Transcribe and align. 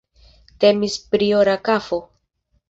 Temis 0.63 0.95
pri 1.11 1.27
ora 1.41 1.55
kafo. 1.69 2.01